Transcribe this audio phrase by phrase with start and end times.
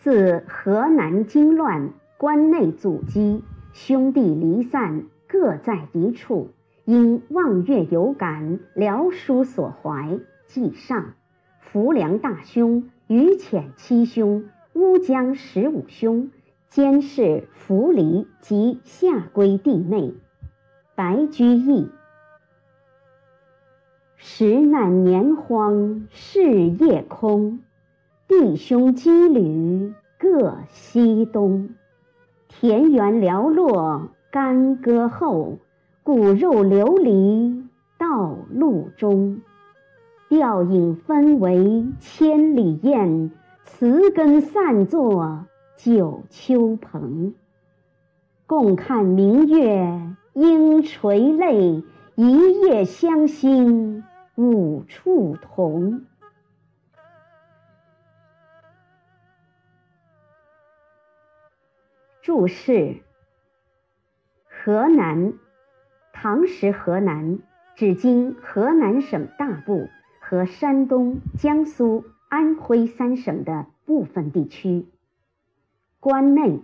[0.00, 3.44] 自河南经乱，关内阻击，
[3.74, 6.48] 兄弟离散，各在一处。
[6.86, 11.12] 因望月有感，聊书所怀，记上。
[11.60, 16.30] 浮梁大兄，于潜七兄，乌江十五兄，
[16.70, 20.14] 监视浮离及下归弟妹。
[20.94, 21.90] 白居易。
[24.16, 27.60] 时难年荒事业空，
[28.30, 31.70] 弟兄羁旅各西东。
[32.46, 35.58] 田园寥落干戈后。
[36.04, 37.64] 骨肉流离
[37.98, 39.40] 道路中，
[40.28, 43.32] 吊影分为千里雁，
[43.64, 47.34] 词根散作九秋蓬。
[48.46, 50.00] 共看明月
[50.34, 51.82] 应垂泪，
[52.14, 54.04] 一夜相心
[54.36, 56.02] 五处同。
[62.22, 62.96] 注释：
[64.44, 65.32] 河南。
[66.12, 67.38] 唐时河南
[67.76, 69.88] 指今河南省大部
[70.20, 74.86] 和山东、江苏、安徽三省的部分地区。
[75.98, 76.62] 关内，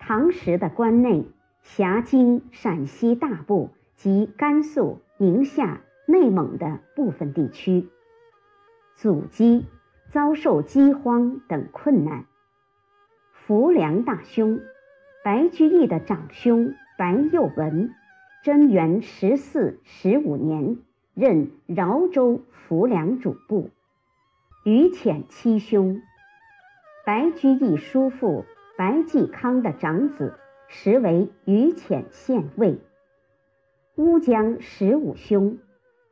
[0.00, 1.24] 唐时的关内
[1.62, 7.88] 辖今陕西大部及甘肃、宁夏、内蒙的部分地区。
[8.96, 9.66] 阻击，
[10.10, 12.24] 遭受饥荒等困难。
[13.32, 14.60] 浮梁大兄，
[15.26, 17.92] 白居易的长兄白幼文。
[18.44, 20.78] 贞元十四、十五年，
[21.14, 23.70] 任饶州浮梁主簿。
[24.64, 26.00] 于潜七兄，
[27.04, 28.44] 白居易叔父
[28.78, 32.78] 白季康的长子，实为于潜县尉。
[33.96, 35.58] 乌江十五兄，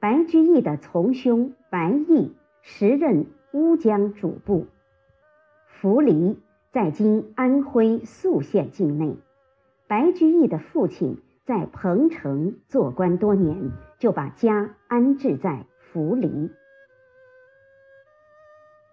[0.00, 4.66] 白居易的从兄白毅，时任乌江主簿。
[5.68, 6.36] 扶离
[6.74, 9.16] 在今安徽宿县境内，
[9.86, 11.22] 白居易的父亲。
[11.44, 16.50] 在彭城做官多年，就把家安置在扶离。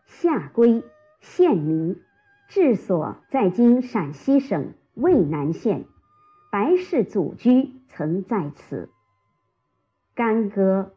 [0.06, 0.84] 下归
[1.22, 2.00] 县名，
[2.50, 5.86] 治所在今陕西省渭南县，
[6.52, 8.90] 白氏祖居曾在此。
[10.14, 10.92] 干戈，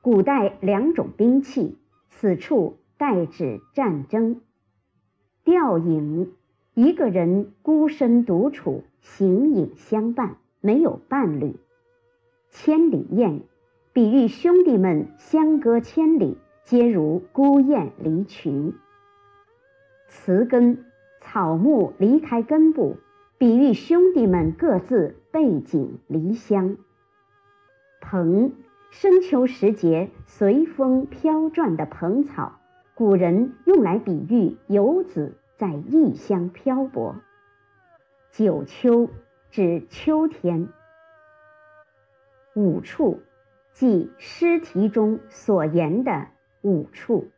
[0.00, 1.78] 古代两种兵器，
[2.08, 4.40] 此处代指战争。
[5.44, 6.32] 吊影，
[6.74, 10.36] 一个人孤身独处，形影相伴。
[10.60, 11.56] 没有伴侣，
[12.48, 13.42] 千里雁，
[13.92, 18.72] 比喻兄弟们相隔千里，皆如孤雁离群。
[20.08, 20.86] 词根，
[21.20, 22.96] 草木离开根部，
[23.36, 26.78] 比喻兄弟们各自背井离乡。
[28.00, 28.52] 蓬，
[28.88, 32.58] 深秋时节随风飘转的蓬草，
[32.94, 37.16] 古人用来比喻游子在异乡漂泊。
[38.30, 39.10] 九秋。
[39.50, 40.68] 指秋天，
[42.56, 43.22] 五处，
[43.72, 46.26] 即诗题中所言的
[46.62, 47.30] 五处。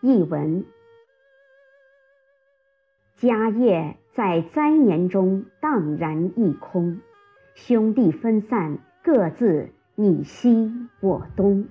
[0.00, 0.64] 译文：
[3.16, 7.02] 家业在灾年中荡然一空，
[7.54, 11.66] 兄弟分散，各自你西我东。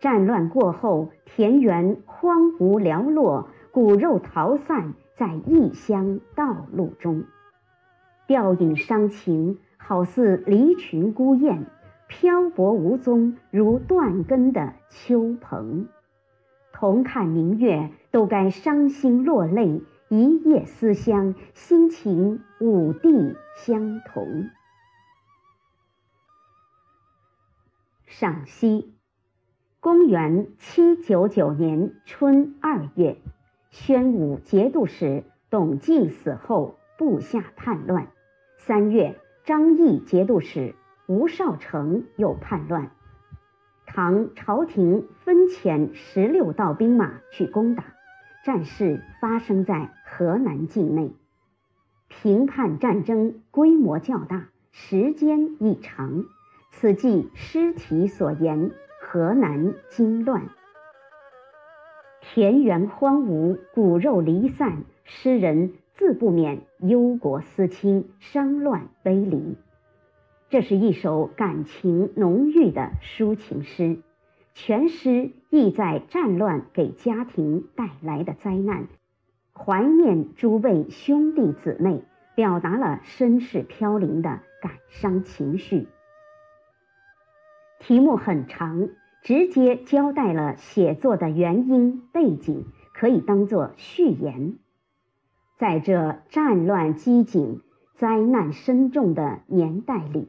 [0.00, 3.48] 战乱过后，田园荒芜寥落。
[3.72, 7.22] 骨肉逃散在异乡道路中，
[8.26, 11.66] 吊影伤情，好似离群孤雁，
[12.08, 15.86] 漂泊无踪，如断根的秋蓬。
[16.72, 24.50] 同看明月，都该伤心落泪，一夜思乡，心情五地相同。
[28.10, 28.92] 赏析：
[29.78, 33.18] 公元七九九年春二月。
[33.70, 38.08] 宣武节度使董敬死后，部下叛乱。
[38.56, 40.74] 三月，张毅节度使
[41.06, 42.90] 吴少成又叛乱。
[43.86, 47.84] 唐朝廷分遣十六道兵马去攻打，
[48.44, 51.12] 战事发生在河南境内。
[52.08, 56.24] 平叛战争规模较大，时间亦长。
[56.70, 58.70] 此即诗题所言：
[59.00, 60.48] 河南惊乱。
[62.20, 69.58] 田园荒芜，骨肉离散，诗人自不免忧国思亲，伤乱悲离。
[70.48, 73.98] 这是一首感情浓郁的抒情诗，
[74.54, 78.86] 全诗意在战乱给家庭带来的灾难，
[79.52, 82.02] 怀念诸位兄弟姊妹，
[82.34, 85.88] 表达了身世飘零的感伤情绪。
[87.80, 88.90] 题目很长，
[89.22, 94.58] 直接交代了写作的原因背景，可以当作序言。
[95.56, 97.60] 在这战乱饥馑、
[97.94, 100.28] 灾难深重的年代里，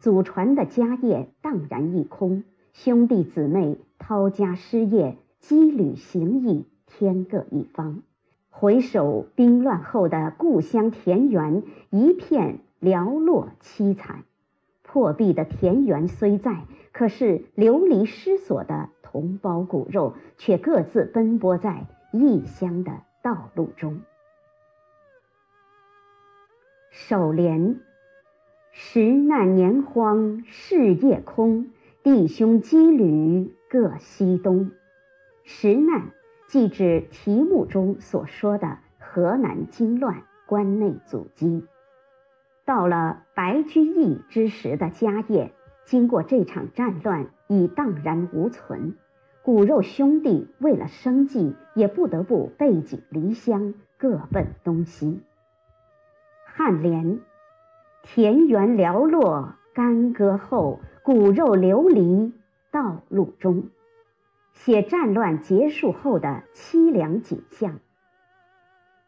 [0.00, 8.02] 祖传的家业荡然一空，兄弟姊妹抛家失业，羁旅行役，天各一方。
[8.50, 14.24] 回首兵乱后的故乡田园，一片寥落凄惨。
[14.90, 24.00] 破壁的田园虽在，可是流离失所的同胞骨肉却各自奔波在异乡的道路中。
[26.90, 27.78] 首联：
[28.72, 31.70] 时难年荒事业空，
[32.02, 34.70] 弟兄羁旅各西东。
[35.44, 36.12] 时难，
[36.46, 41.66] 即指题目中所说的河南经乱、关内阻击。
[42.68, 45.52] 到了白居易之时的家业，
[45.86, 48.94] 经过这场战乱，已荡然无存。
[49.42, 55.22] 骨肉兄弟为了生计，也不得不背井离乡，各奔东西。
[56.58, 57.20] 颔联：
[58.02, 62.34] 田园寥落干戈后，骨肉流离
[62.70, 63.70] 道路中，
[64.52, 67.78] 写战乱结束后的凄凉景象。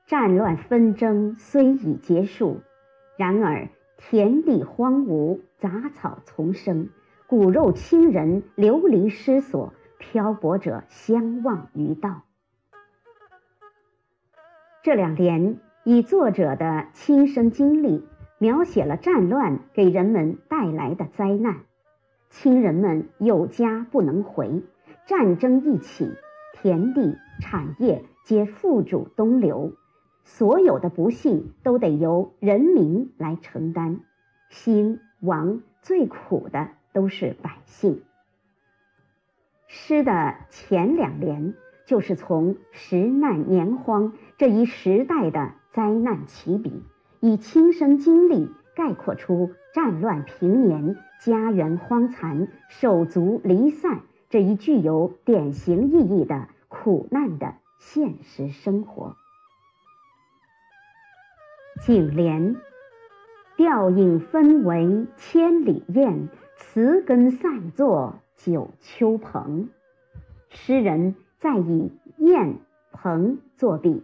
[0.06, 2.62] 战乱纷争虽已结束，
[3.20, 3.68] 然而
[3.98, 6.88] 田地荒芜，杂草丛生，
[7.26, 12.22] 骨肉亲人流离失所，漂泊者相忘于道。
[14.82, 15.58] 这两联。
[15.84, 18.06] 以作者的亲身经历
[18.38, 21.56] 描写了战乱给人们带来的灾难，
[22.30, 24.62] 亲人们有家不能回，
[25.06, 26.10] 战争一起，
[26.54, 29.72] 田地产业皆付诸东流，
[30.38, 34.00] 所有的不幸都得由人民来承担，
[34.48, 38.02] 兴亡最苦的都是百姓。
[39.66, 41.54] 诗的前两联
[41.86, 45.52] 就是从时难年荒这一时代的。
[45.72, 46.82] 灾难起笔，
[47.20, 54.00] 以亲身经历概括出战乱平年、家园荒残、手足离散
[54.30, 59.14] 这一具有典型意义的苦难的现实生活。
[61.80, 62.56] 颈联：
[63.56, 69.70] 吊影分为千里雁，词根散作九秋蓬。
[70.50, 72.56] 诗人在以雁、
[72.92, 74.02] 蓬作比。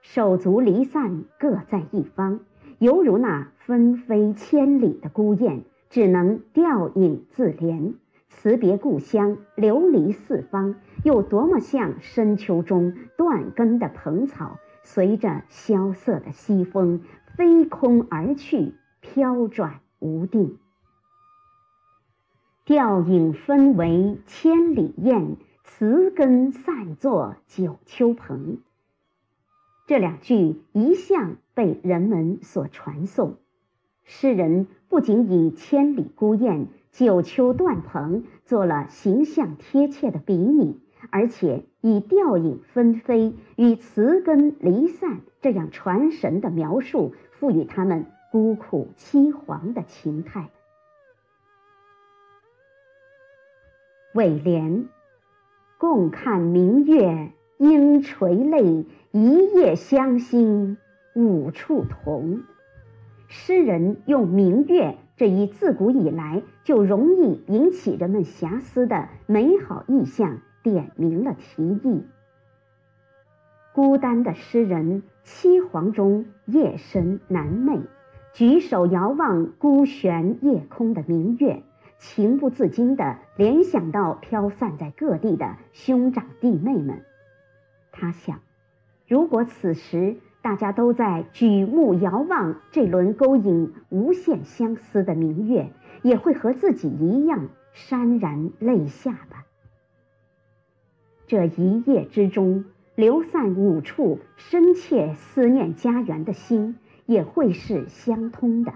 [0.00, 2.40] 手足离散，各在一方，
[2.80, 7.94] 犹如那分飞千里的孤雁，只能吊影自怜，
[8.30, 10.74] 辞别故乡，流离四方。
[11.04, 17.02] 又多么像深秋中断根的蓬草，随着萧瑟的西风
[17.36, 20.58] 飞空而去，飘转无定。
[22.64, 28.58] 吊影分为千里雁，词根散作九秋蓬。
[29.86, 33.36] 这两句一向被人们所传颂，
[34.04, 50.50] 诗人不仅以千里孤雁、九秋断蓬做了形象贴切的比拟，而且以吊影分飞与词根离散这样传神的描述，赋予他们孤苦凄惶的情态。
[54.14, 54.88] 尾联：
[55.78, 57.32] 共看明月。
[57.58, 60.78] 应垂泪，一夜相心
[61.14, 62.42] 五处同。
[63.28, 72.04] 诗人用明月这一自古以来就容易引起人们遐思的美好意象，点明了题意。
[73.74, 77.82] 孤单的诗人凄惶中夜深难寐，
[78.34, 81.62] 举手遥望孤悬夜空的明月，
[81.98, 87.02] 情不自禁地联想到飘散在各地的兄长弟妹们。
[87.92, 88.40] 他想，
[89.08, 95.70] 如果此时大家都在举目遥望这轮勾引无限相思的明月，
[96.02, 99.46] 也会和自己一样潸然泪下吧。
[101.32, 108.74] 这一夜之中流散五处深切思念家园的心，也会是相通的。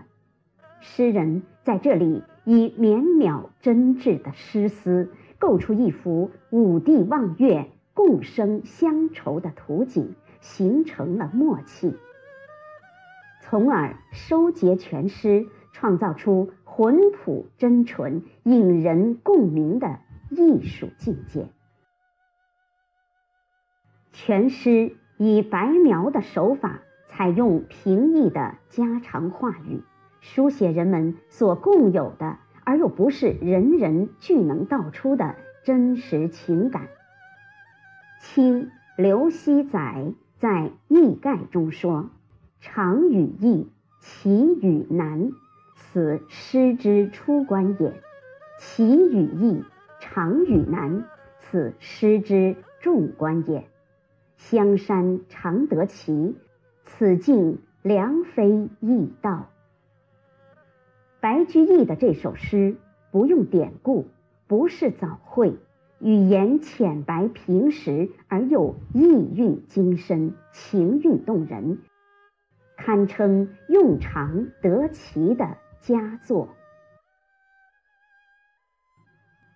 [0.80, 7.68] 诗人在这里以绵渺真挚的诗思，构出一幅五帝望月。
[7.92, 11.94] 共生乡愁的图景形成了默契，
[13.42, 19.98] 从而收结全诗，创造出浑朴真纯、引人共鸣的
[20.30, 21.48] 艺术境界。
[24.18, 29.82] 全诗以白描的手法，采用平易的家常话语，
[30.22, 36.88] 书写人们所共有的而又不是人人俱能道出的真实情感。
[38.18, 40.06] 清刘熙载
[40.38, 40.48] 在
[40.88, 42.08] 《易概》中说
[42.58, 43.70] ：“常与易，
[44.00, 44.30] 其
[44.62, 45.30] 与难，
[45.74, 47.92] 此诗之出关也；
[48.58, 49.62] 其与易，
[50.00, 51.04] 常与难，
[51.38, 53.68] 此诗之众关也。
[54.36, 56.36] 香山常得其，
[56.84, 59.50] 此境良非易道。”
[61.20, 62.76] 白居易的这首诗
[63.10, 64.06] 不用典故，
[64.46, 65.56] 不是早会，
[65.98, 71.78] 语言浅白平实而又意蕴精深，情韵动人，
[72.76, 76.50] 堪称用常得其的佳作。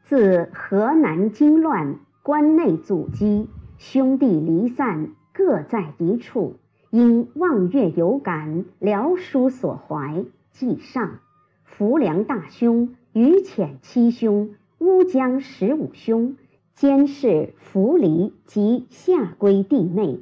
[0.04, 3.48] 自河南经乱，关内阻击，
[3.80, 6.56] 兄弟离散，各在一处，
[6.90, 11.20] 因望月有感，聊书所怀，记上。
[11.64, 16.36] 浮梁大兄、于潜七兄、乌江十五兄，
[16.74, 20.20] 监视扶离及下归弟妹。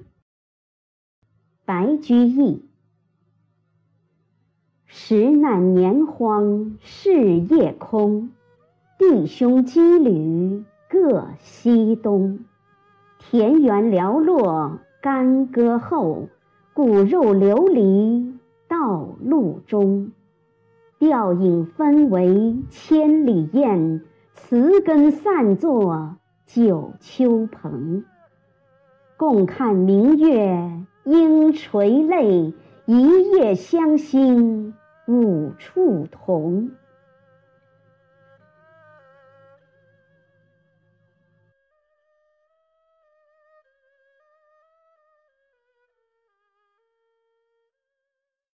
[1.64, 2.62] 白居易：
[4.86, 8.30] 时难年荒事业空，
[8.98, 12.44] 弟兄羁旅各西东。
[13.30, 16.28] 田园寥落干戈后，
[16.72, 20.12] 骨肉流离道路中。
[20.98, 24.00] 吊影分为千里雁，
[24.32, 26.16] 词根散作
[26.46, 28.02] 九秋蓬。
[29.18, 30.72] 共看明月
[31.04, 32.54] 应垂泪，
[32.86, 34.72] 一夜相心
[35.06, 36.70] 五处同。